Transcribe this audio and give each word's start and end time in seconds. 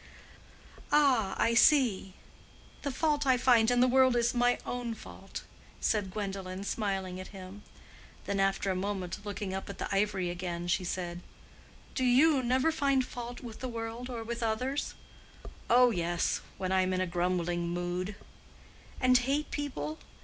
"Ah, 0.91 1.35
I 1.37 1.53
see! 1.53 2.13
The 2.81 2.89
fault 2.89 3.27
I 3.27 3.37
find 3.37 3.69
in 3.69 3.81
the 3.81 3.87
world 3.87 4.15
is 4.15 4.33
my 4.33 4.57
own 4.65 4.95
fault," 4.95 5.43
said 5.79 6.09
Gwendolen, 6.09 6.63
smiling 6.63 7.19
at 7.19 7.27
him. 7.27 7.61
Then 8.25 8.39
after 8.39 8.71
a 8.71 8.75
moment, 8.75 9.23
looking 9.23 9.53
up 9.53 9.69
at 9.69 9.77
the 9.77 9.87
ivory 9.93 10.31
again, 10.31 10.67
she 10.67 10.83
said, 10.83 11.21
"Do 11.93 12.03
you 12.03 12.41
never 12.41 12.71
find 12.71 13.05
fault 13.05 13.41
with 13.41 13.59
the 13.59 13.69
world 13.69 14.09
or 14.09 14.23
with 14.23 14.41
others?" 14.41 14.95
"Oh, 15.69 15.91
yes. 15.91 16.41
When 16.57 16.71
I 16.71 16.81
am 16.81 16.93
in 16.93 17.01
a 17.01 17.05
grumbling 17.05 17.69
mood." 17.69 18.15
"And 18.99 19.19
hate 19.19 19.51
people? 19.51 19.99